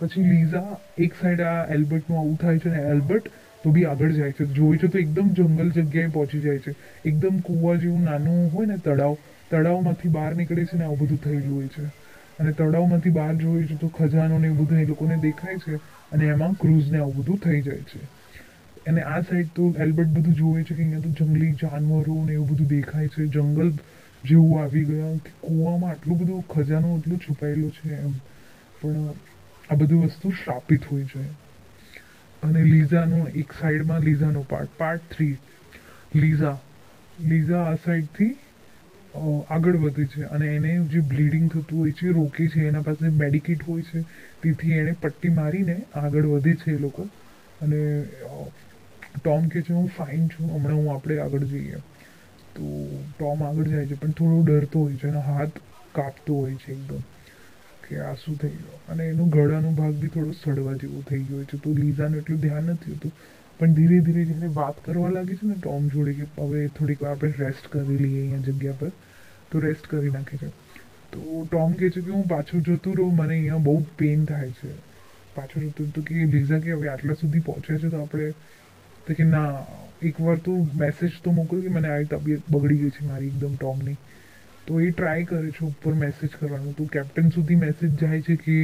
[0.00, 3.28] પછી લીઝા એક સાઈડ આ એલ્બર્ટનું આવું થાય છે ને, એલ્બર્ટ
[3.64, 4.44] તો બી આગળ જાય છે.
[4.44, 6.74] જોઈ છે તો એકદમ જંગલ જગ્યાએ પહોંચી જાય છે.
[7.04, 9.16] એકદમ કૂવા જેવું નાનું હોય ને તળાવ,
[9.50, 11.97] તળાવમાંથી બહાર નીકળે છે ને, આવું બધું થયેલું હોય છે.
[12.38, 15.76] અને તળાવમાંથી બહાર જોઈ તો ખજાનો ને બધું એ લોકોને દેખાય છે
[16.12, 18.18] અને એમાં ક્રૂઝને આવું બધું થઈ જાય છે.
[18.86, 22.48] અને આ સાઈડ તો એલ્બર્ટ બધું જોવે છે કે અહીંયા તો જંગલી જાનવરો ને એવું
[22.48, 23.26] બધું દેખાય છે.
[23.26, 23.72] જંગલ
[24.24, 28.12] જેવું આવી ગયા કૂવામાં આટલું બધું ખજાનો એટલું છુપાયેલો છે એમ.
[28.82, 29.12] પણ
[29.70, 31.48] આ બધું વસ્તુ શ્રાપિત હોય છે.
[32.42, 35.36] અને લીઝાનો એક સાઈડમાં લીઝાનો part part three
[36.14, 36.58] Lisa
[37.24, 38.36] Lisa આ સાઈડથી
[39.48, 43.62] આગળ વધે છે અને એને જે બ્લીડિંગ થતું હોય છે, રોકે છે, એના પાસે મેડિકેટ
[43.62, 44.04] હોય છે,
[44.42, 47.08] તેથી એણે પટ્ટી મારીને આગળ વધે છે એ લોકો.
[47.60, 47.80] અને
[49.20, 51.80] ટોમ કહે છે, હું ફાઇન છું, હમણાં હું આપણે આગળ જઈએ.
[52.54, 52.64] તો
[53.18, 55.56] ટોમ આગળ જાય છે, પણ થોડો ડરતો હોય છે એનો હાથ
[55.92, 57.02] કાપતો હોય છે એકદમ
[57.82, 58.80] કે આ શું થઈ ગયું?
[58.88, 61.56] અને એનો ગળાનો ભાગ બી થોડો સડવા જેવો થઈ ગયો છે.
[61.56, 63.12] તો લીઝાનું એટલું ધ્યાન નથી હોતું,
[63.58, 67.12] પણ ધીરે ધીરે જ્યારે વાત કરવા લાગે છે ને ટોમ જોડે કે હવે થોડીક વાર
[67.12, 68.92] આપણે રેસ્ટ કરી લઈએ અહીંયા જગ્યા પર.
[69.59, 70.49] રેસ્ટ કરી નાખે છે
[71.11, 74.71] તો ટોમ કહે છે કે હું પાછું જતું રહું મને અહીંયા બહુ પેઇન થાય છે
[75.35, 78.29] પાછું જતું તો કે લીઝા કે હવે આટલા સુધી પહોંચ્યા છે તો આપણે
[79.05, 79.51] તો કે ના
[80.03, 83.97] એકવાર તો મેસેજ તો મોકલ કે મને આવી તબિયત બગડી ગઈ છે મારી એકદમ ટોમની
[84.65, 88.57] તો એ ટ્રાય કરે છે ઉપર મેસેજ કરવાનું તો કેપ્ટન સુધી મેસેજ જાય છે કે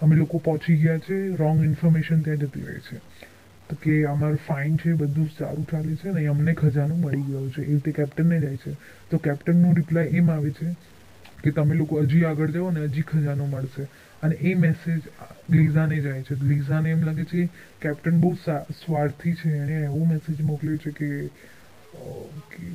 [0.00, 3.29] અમે લોકો પહોંચી ગયા છે રોંગ ઇન્ફોર્મેશન ત્યાં જતી રહે છે તો
[3.75, 7.61] કે અમારું ફાઇન છે, બધું સારું ચાલે છે ને અમને ખજાનો મળી ગયો છે.
[7.61, 8.73] એ રીતે કેપ્ટનને જાય છે.
[9.09, 10.75] તો કેપ્ટનનો રિપ્લાય એમ આવે છે
[11.43, 13.87] કે તમે લોકો હજી આગળ જાઓ ને હજી ખજાનો મળશે.
[14.23, 15.01] અને એ મેસેજ
[15.49, 16.35] લીઝાને જાય છે.
[16.43, 17.49] લીઝાને એમ લાગે છે
[17.81, 19.49] કેપ્ટન બહુ સ્વાર્થી છે.
[19.49, 21.29] એણે એવો મેસેજ મોકલ્યો છે કે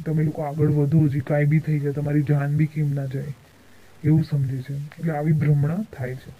[0.06, 3.34] તમે લોકો આગળ વધો, હજી કાંઈ બી થઈ જાય, તમારી જાન બી કેમ ના જાય?
[4.04, 4.74] એવું સમજે છે.
[4.74, 6.32] એટલે આવી ભ્રમણા થાય છે.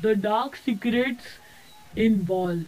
[0.00, 1.24] The dark secrets
[1.94, 2.64] in wall.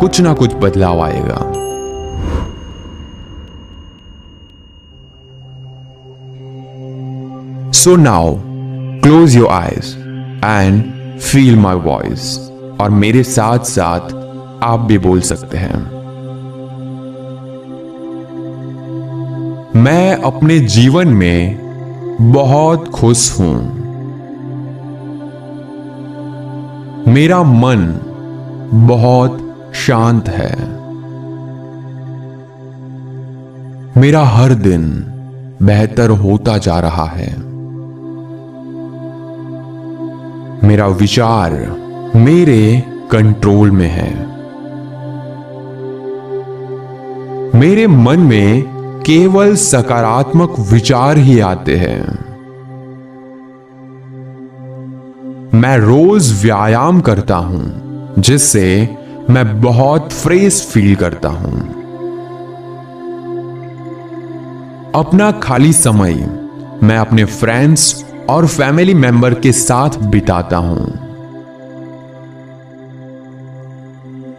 [0.00, 1.36] कुछ ना कुछ बदलाव आएगा
[7.72, 8.34] so now
[9.02, 9.94] close your eyes
[10.44, 12.36] and feel my voice
[12.80, 14.12] और मेरे साथ साथ
[14.64, 16.01] आप भी बोल सकते हैं
[19.76, 21.58] मैं अपने जीवन में
[22.32, 23.56] बहुत खुश हूँ।
[27.08, 28.00] मेरा मन
[28.74, 30.56] बहुत शांत है।
[34.00, 35.04] मेरा हर दिन
[35.62, 37.36] बेहतर होता जा रहा है।
[40.68, 41.52] मेरा विचार
[42.16, 44.32] मेरे कंट्रोल में है।
[47.60, 48.71] मेरे मन में
[49.06, 52.02] केवल सकारात्मक विचार ही आते हैं।
[55.54, 58.96] मैं रोज व्यायाम करता हूँ, जिससे
[59.30, 61.60] मैं बहुत फ्रेश फील करता हूँ।
[64.94, 66.14] अपना खाली समय
[66.82, 70.86] मैं अपने फ्रेंड्स और फैमिली मेंबर के साथ बिताता हूँ।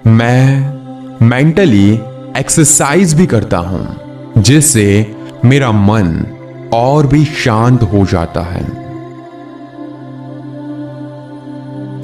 [0.08, 1.94] मैं मेंटली
[2.38, 4.03] एक्सरसाइज भी करता हूँ।
[4.38, 5.16] जिससे
[5.46, 6.26] मेरा मन
[6.74, 8.84] और भी शांत हो जाता है।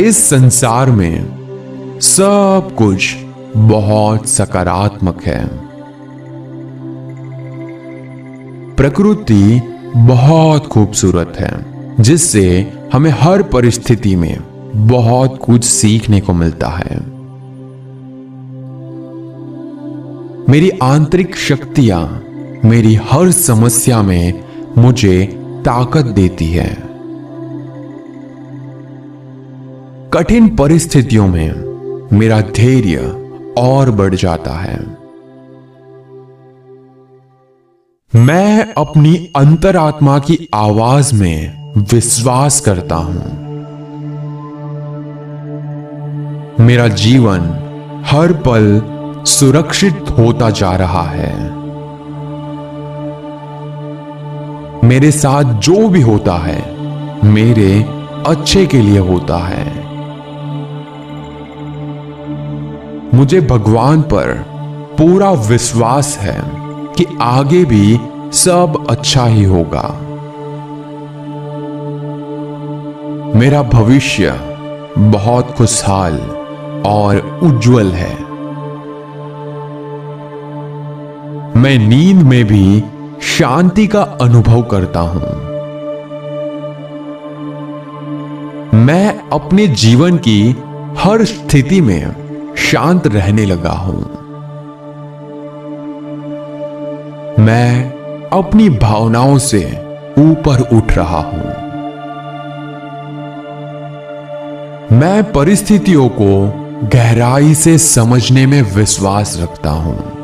[0.07, 1.39] इस संसार में
[2.01, 3.15] सब कुछ
[3.57, 5.69] बहुत सकारात्मक है।
[8.75, 9.61] प्रकृति
[9.95, 11.65] बहुत खूबसूरत है,
[12.03, 14.37] जिससे हमें हर परिस्थिति में
[14.87, 17.18] बहुत कुछ सीखने को मिलता है।
[20.49, 22.23] मेरी आंतरिक शक्तियाँ
[22.65, 24.43] मेरी हर समस्या में
[24.77, 25.25] मुझे
[25.65, 26.75] ताकत देती है।
[30.13, 31.51] कठिन परिस्थितियों में
[32.13, 32.97] मेरा धैर्य
[33.57, 34.79] और बढ़ जाता है।
[38.15, 43.23] मैं अपनी अंतरात्मा की आवाज़ में विश्वास करता हूँ।
[46.65, 47.39] मेरा जीवन
[48.05, 51.59] हर पल सुरक्षित होता जा रहा है।
[54.87, 56.75] मेरे साथ जो भी होता है,
[57.25, 57.85] मेरे
[58.27, 59.89] अच्छे के लिए होता है।
[63.13, 64.45] मुझे भगवान पर
[64.97, 66.41] पूरा विश्वास है
[66.97, 67.99] कि आगे भी
[68.33, 69.99] सब अच्छा ही होगा।
[73.39, 74.39] मेरा भविष्य
[74.97, 76.17] बहुत खुशहाल
[76.85, 78.28] और उज्जवल है।
[81.59, 82.83] मैं नींद में भी
[83.21, 85.21] शांति का अनुभव करता हूँ।
[88.73, 90.55] मैं अपने जीवन की
[90.97, 94.01] हर स्थिति में शांत रहने लगा हूँ।
[97.39, 97.91] मैं
[98.33, 99.65] अपनी भावनाओं से
[100.17, 101.43] ऊपर उठ रहा हूँ।
[104.99, 106.53] मैं परिस्थितियों को
[106.93, 110.18] गहराई से समझने में विश्वास रखता हूँ।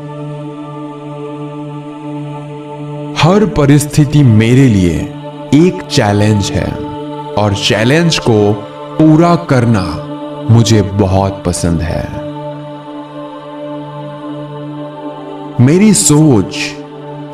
[3.26, 5.00] हर परिस्थिति मेरे लिए
[5.54, 6.72] एक चैलेंज है
[7.34, 8.52] और चैलेंज को
[8.98, 9.82] पूरा करना
[10.50, 12.08] मुझे बहुत पसंद है।
[15.64, 16.54] मेरी सोच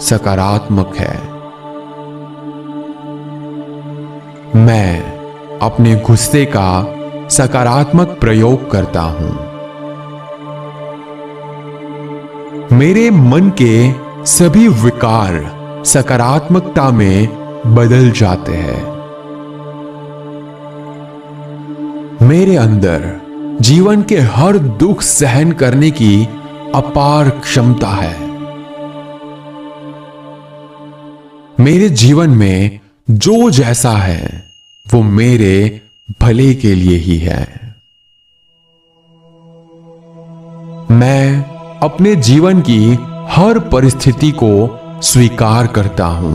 [0.02, 1.16] सकारात्मक है।
[4.64, 5.02] मैं
[5.58, 6.94] अपने गुस्से का
[7.28, 9.34] सकारात्मक प्रयोग करता हूँ।
[12.72, 13.92] मेरे मन के
[14.26, 17.28] सभी विकार सकारात्मकता में
[17.74, 18.92] बदल जाते हैं।
[22.28, 23.20] मेरे अंदर
[23.60, 26.24] जीवन के हर दुख सहन करने की
[26.74, 28.20] अपार क्षमता है।
[31.60, 34.46] मेरे जीवन में जो जैसा है,
[34.94, 35.80] वो मेरे
[36.20, 37.74] भले के लिए ही है।
[40.90, 41.44] मैं
[41.78, 42.98] अपने जीवन की
[43.30, 46.34] हर परिस्थिति को स्वीकार करता हूँ।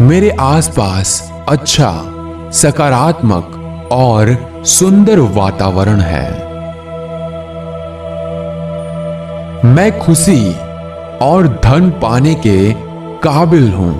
[0.00, 1.90] मेरे आसपास अच्छा
[2.52, 6.30] सकारात्मक और सुंदर वातावरण है।
[9.64, 10.54] मैं खुशी
[11.22, 12.72] और धन पाने के
[13.18, 13.92] काबिल हूँ।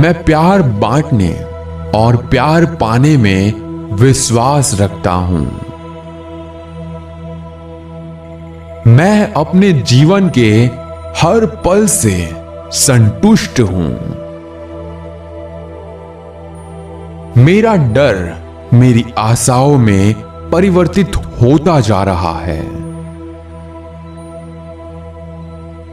[0.00, 1.32] मैं प्यार बांटने
[1.94, 3.52] और प्यार पाने में
[3.94, 5.73] विश्वास रखता हूँ।
[8.86, 10.50] मैं अपने जीवन के
[11.20, 12.30] हर पल से
[12.70, 13.90] संतुष्ट हूँ।
[17.44, 18.34] मेरा डर
[18.72, 20.14] मेरी आशाओं में
[20.50, 22.62] परिवर्तित होता जा रहा है।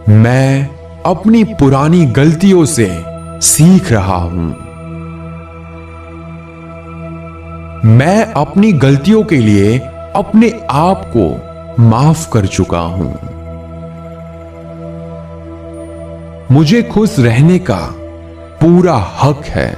[0.10, 0.70] मैं
[1.06, 3.04] अपनी पुरानी गलतियों से
[3.42, 4.50] सीख रहा हूँ।
[7.86, 9.80] मैं अपनी गलतियों के लिए
[10.16, 13.14] अपने आप को माफ़ कर चुका हूँ।
[16.52, 17.80] मुझे खुश रहने का
[18.62, 19.72] पूरा हक है।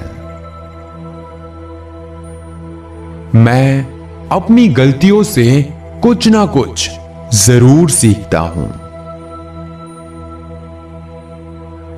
[3.35, 3.85] मैं
[4.31, 5.61] अपनी गलतियों से
[6.03, 6.89] कुछ ना कुछ
[7.33, 8.67] ज़रूर सीखता हूँ।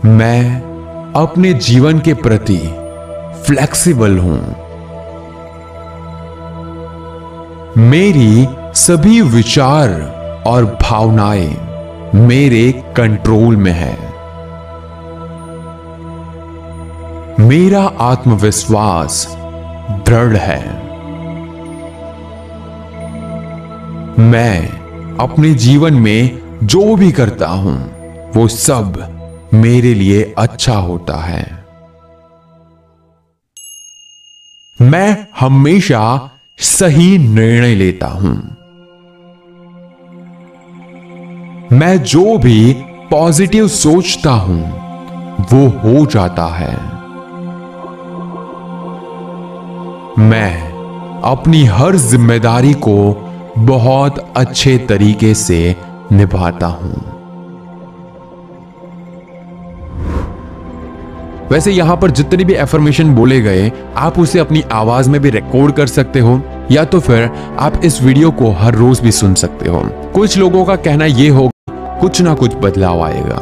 [0.06, 0.62] मैं
[1.16, 2.58] अपने जीवन के प्रति
[3.44, 4.56] फ्लेक्सिबल हूँ।
[7.78, 9.90] मेरी सभी विचार
[10.48, 11.58] और भावनाएँ
[12.16, 13.98] मेरे कंट्रोल में है।
[17.40, 19.36] मेरा आत्मविश्वास
[20.10, 20.74] दृढ़ है।
[24.20, 24.70] मैं
[25.20, 27.92] अपने जीवन में जो भी करता हूँ,
[28.34, 29.08] वो सब
[29.54, 31.66] मेरे लिए अच्छा होता है।
[34.82, 38.65] मैं हमेशा सही निर्णय लेता हूँ।
[41.74, 42.74] मैं जो भी
[43.12, 44.60] पॉजिटिव सोचता हूँ,
[45.52, 46.76] वो हो जाता है।
[50.20, 52.96] मैं अपनी हर ज़िम्मेदारी को
[53.58, 55.76] बहुत अच्छे तरीके से
[56.12, 56.94] निभाता हूँ।
[61.52, 65.76] वैसे यहाँ पर जितने भी एफर्मेशन बोले गए, आप उसे अपनी आवाज़ में भी रिकॉर्ड
[65.76, 66.40] कर सकते हो,
[66.72, 69.84] या तो फिर आप इस वीडियो को हर रोज भी सुन सकते हो।
[70.16, 71.50] कुछ लोगों का कहना यह होगा
[72.02, 73.38] कुछ ना कुछ बदलाव आएगा।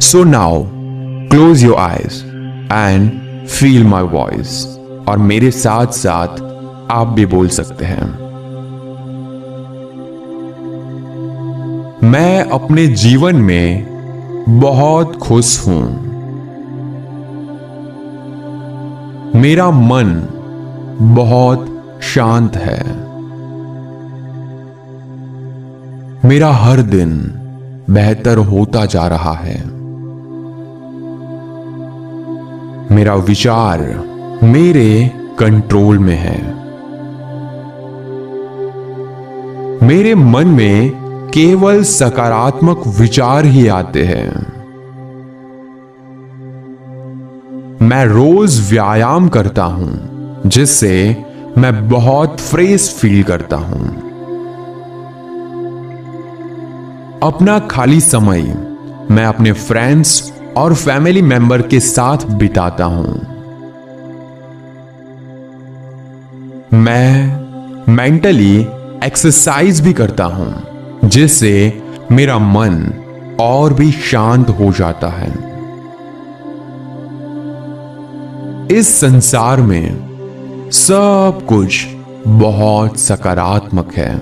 [0.00, 0.62] So now
[1.30, 2.22] close your eyes
[2.72, 6.40] and feel my voice और मेरे साथ साथ
[6.90, 8.06] आप भी बोल सकते हैं।
[12.04, 13.92] मैं अपने जीवन में
[14.60, 15.82] बहुत खुश हूँ।
[19.36, 20.14] मेरा मन
[21.14, 21.71] बहुत
[22.02, 22.84] शांत है।
[26.28, 27.18] मेरा हर दिन
[27.90, 29.66] बेहतर होता जा रहा है।
[32.94, 33.80] मेरा विचार
[34.42, 36.54] मेरे कंट्रोल में है।
[39.86, 40.90] मेरे मन में
[41.34, 44.30] केवल सकारात्मक विचार ही आते हैं।
[47.82, 50.08] मैं रोज व्यायाम करता हूँ,
[50.46, 51.24] जिससे
[51.58, 53.88] मैं बहुत फ्रेश फील करता हूँ।
[57.22, 58.42] अपना खाली समय
[59.10, 63.14] मैं अपने फ्रेंड्स और फैमिली मेंबर के साथ बिताता हूँ।
[66.74, 68.56] मैं मेंटली
[69.04, 70.62] एक्सरसाइज भी करता हूँ,
[71.04, 72.92] जिससे मेरा मन
[73.40, 75.30] और भी शांत हो जाता है।
[78.78, 80.11] इस संसार में
[80.72, 81.86] सब कुछ
[82.26, 84.18] बहुत सकारात्मक है।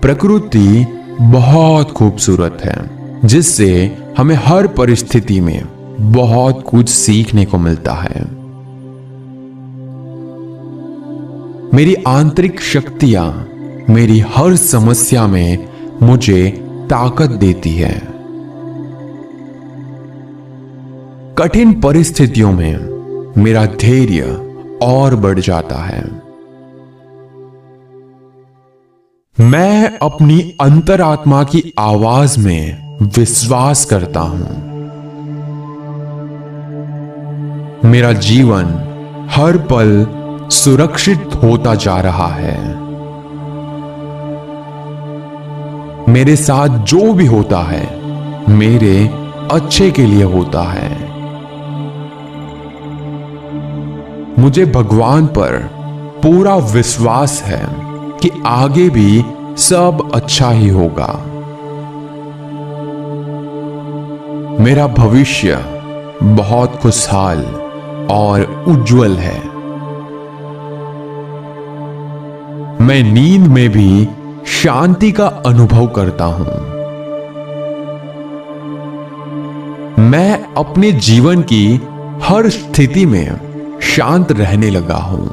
[0.00, 0.86] प्रकृति
[1.20, 2.90] बहुत खूबसूरत है,
[3.24, 5.62] जिससे हमें हर परिस्थिति में
[6.12, 8.22] बहुत कुछ सीखने को मिलता है।
[11.74, 13.48] मेरी आंतरिक शक्तियाँ
[13.90, 15.68] मेरी हर समस्या में
[16.02, 16.50] मुझे
[16.90, 18.02] ताकत देती है।
[21.38, 22.95] कठिन परिस्थितियों में
[23.38, 24.22] मेरा धैर्य
[24.82, 26.04] और बढ़ जाता है।
[29.40, 34.66] मैं अपनी अंतरात्मा की आवाज़ में विश्वास करता हूँ।
[37.90, 38.64] मेरा जीवन
[39.30, 40.06] हर पल
[40.50, 42.86] सुरक्षित होता जा रहा है।
[46.12, 48.00] मेरे साथ जो भी होता है,
[48.52, 49.08] मेरे
[49.52, 51.05] अच्छे के लिए होता है।
[54.38, 55.70] मुझे भगवान पर
[56.22, 57.66] पूरा विश्वास है
[58.18, 59.24] कि आगे भी
[59.56, 61.22] सब अच्छा ही होगा।
[64.60, 65.56] मेरा भविष्य
[66.22, 67.44] बहुत खुशहाल
[68.10, 69.38] और उज्जवल है।
[72.80, 74.08] मैं नींद में भी
[74.46, 76.46] शांति का अनुभव करता हूँ।
[79.98, 81.80] मैं अपने जीवन की
[82.22, 83.45] हर स्थिति में
[83.82, 85.26] शांत रहने लगा हूँ।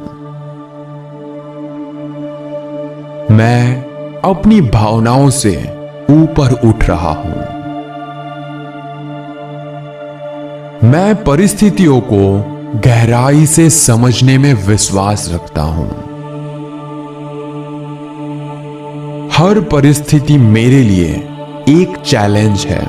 [3.32, 3.78] मैं
[4.26, 5.58] अपनी भावनाओं से
[6.10, 7.64] ऊपर उठ रहा हूँ।
[10.92, 12.50] मैं परिस्थितियों को
[12.86, 15.90] गहराई से समझने में विश्वास रखता हूँ।
[19.34, 21.10] हर परिस्थिति मेरे लिए
[21.70, 22.86] एक चैलेंज है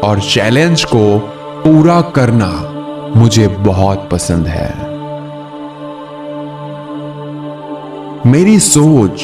[0.00, 1.18] और चैलेंज को
[1.64, 2.73] पूरा करना
[3.16, 4.94] मुझे बहुत पसंद है।
[8.26, 9.20] मेरी सोच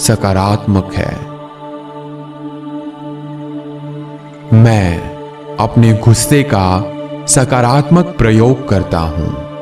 [0.00, 1.32] सकारात्मक है।
[4.54, 5.12] मैं
[5.56, 6.92] अपने गुस्से का
[7.26, 9.52] सकारात्मक प्रयोग करता हूँ।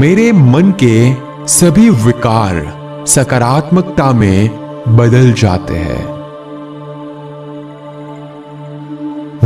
[0.00, 1.14] मेरे मन के
[1.46, 4.50] सभी विकार सकारात्मकता में
[4.96, 6.15] बदल जाते हैं।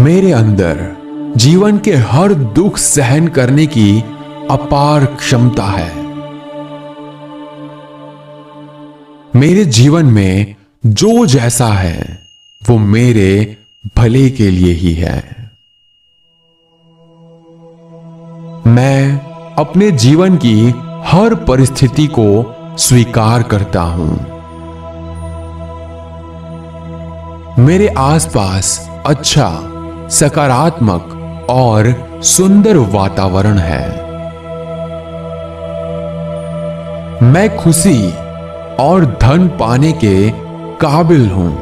[0.00, 0.96] मेरे अंदर
[1.36, 4.00] जीवन के हर दुख सहन करने की
[4.50, 6.02] अपार क्षमता है।
[9.36, 10.54] मेरे जीवन में
[10.86, 12.22] जो जैसा है,
[12.68, 13.56] वो मेरे
[13.96, 15.50] भले के लिए ही है।
[18.66, 19.20] मैं
[19.54, 20.74] अपने जीवन की
[21.06, 24.40] हर परिस्थिति को स्वीकार करता हूँ।
[27.58, 29.76] मेरे आसपास अच्छा
[30.10, 33.88] सकारात्मक और सुंदर वातावरण है।
[37.22, 38.12] मैं खुशी
[38.80, 40.30] और धन पाने के
[40.76, 41.52] काबिल हूँ।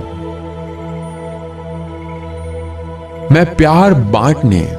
[3.33, 4.77] मैं प्यार बांटने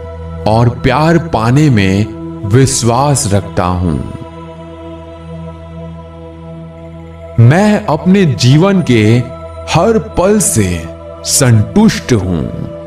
[0.47, 2.05] और प्यार पाने में
[2.47, 3.97] विश्वास रखता हूँ।
[7.39, 9.03] मैं अपने जीवन के
[9.73, 10.86] हर पल से
[11.23, 12.79] संतुष्ट हूँ।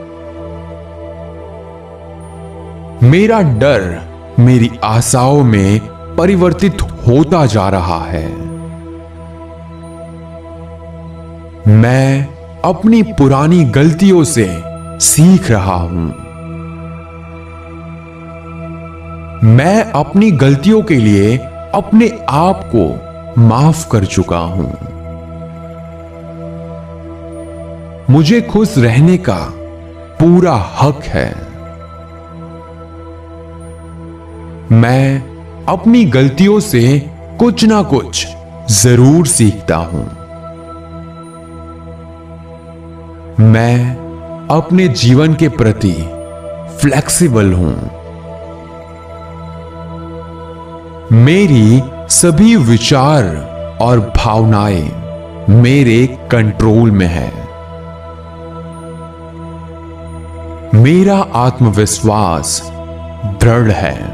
[3.02, 4.00] मेरा डर
[4.38, 5.80] मेरी आशाओं में
[6.16, 8.28] परिवर्तित होता जा रहा है।
[11.68, 12.28] मैं
[12.64, 14.62] अपनी पुरानी गलतियों से
[15.00, 16.06] सीख रहा हूँ।
[19.44, 21.38] मैं अपनी गलतियों के लिए
[21.74, 22.88] अपने आप को
[23.40, 24.78] माफ़ कर चुका हूँ।
[28.10, 29.52] मुझे खुश रहने का
[30.20, 31.41] पूरा हक है।
[34.72, 35.20] मैं
[35.68, 36.98] अपनी गलतियों से
[37.38, 38.26] कुछ ना कुछ
[38.70, 40.04] ज़रूर सीखता हूँ।
[43.40, 43.96] मैं
[44.50, 45.92] अपने जीवन के प्रति
[46.80, 47.74] फ्लेक्सिबल हूँ।
[51.12, 53.24] मेरी सभी विचार
[53.82, 54.90] और भावनाएँ
[55.48, 57.30] मेरे कंट्रोल में है।
[60.74, 62.60] मेरा आत्मविश्वास
[63.24, 64.11] दृढ़ है।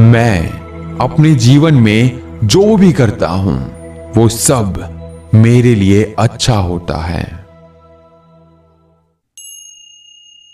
[0.00, 0.50] मैं
[0.98, 3.74] अपने जीवन में जो भी करता हूँ,
[4.16, 4.88] वो सब
[5.34, 7.46] मेरे लिए अच्छा होता है।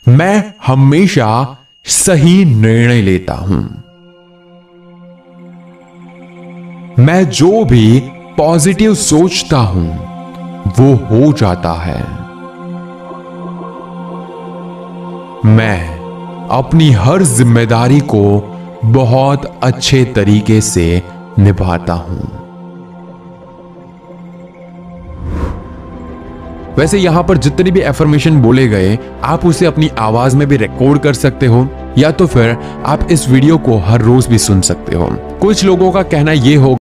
[0.08, 3.62] मैं हमेशा सही निर्णय लेता हूँ।
[6.98, 8.00] मैं जो भी
[8.36, 9.98] पॉजिटिव सोचता हूँ,
[10.68, 12.02] वो हो जाता है।
[15.46, 15.94] मैं
[16.48, 18.50] अपनी हर ज़िम्मेदारी को
[18.84, 21.02] बहुत अच्छे तरीके से
[21.38, 22.30] निभाता हूँ।
[26.78, 31.02] वैसे यहाँ पर जितने भी एफर्मेशन बोले गए, आप उसे अपनी आवाज़ में भी रिकॉर्ड
[31.02, 31.68] कर सकते हो,
[31.98, 35.08] या तो फिर आप इस वीडियो को हर रोज भी सुन सकते हो।
[35.40, 36.72] कुछ लोगों का कहना यह होगा